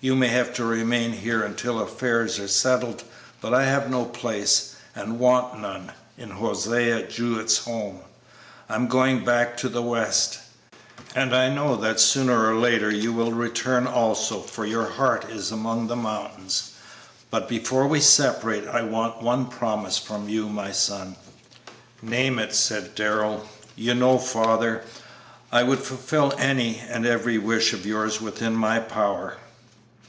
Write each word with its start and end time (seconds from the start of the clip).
You 0.00 0.14
may 0.14 0.28
have 0.28 0.54
to 0.54 0.64
remain 0.64 1.10
here 1.10 1.42
until 1.42 1.80
affairs 1.80 2.38
are 2.38 2.46
settled, 2.46 3.02
but 3.40 3.52
I 3.52 3.64
have 3.64 3.90
no 3.90 4.04
place, 4.04 4.76
and 4.94 5.18
want 5.18 5.60
none, 5.60 5.90
in 6.16 6.30
Hosea 6.30 7.08
Jewett's 7.08 7.58
home. 7.64 8.02
I 8.68 8.76
am 8.76 8.86
going 8.86 9.24
back 9.24 9.56
to 9.56 9.68
the 9.68 9.82
West; 9.82 10.38
and 11.16 11.34
I 11.34 11.48
know 11.48 11.74
that 11.74 11.98
sooner 11.98 12.46
or 12.48 12.54
later 12.54 12.92
you 12.92 13.12
will 13.12 13.32
return 13.32 13.88
also, 13.88 14.40
for 14.40 14.64
your 14.64 14.84
heart 14.88 15.28
is 15.30 15.50
among 15.50 15.88
the 15.88 15.96
mountains. 15.96 16.74
But 17.28 17.48
before 17.48 17.88
we 17.88 18.00
separate 18.00 18.68
I 18.68 18.82
want 18.82 19.20
one 19.20 19.46
promise 19.46 19.98
from 19.98 20.28
you, 20.28 20.48
my 20.48 20.70
son." 20.70 21.16
"Name 22.00 22.38
it," 22.38 22.54
said 22.54 22.94
Darrell; 22.94 23.48
"you 23.74 23.94
know, 23.94 24.16
father, 24.18 24.84
I 25.50 25.64
would 25.64 25.80
fulfil 25.82 26.34
any 26.38 26.78
and 26.88 27.04
every 27.04 27.36
wish 27.38 27.72
of 27.72 27.84
yours 27.84 28.20
within 28.20 28.54
my 28.54 28.78
power." 28.78 29.38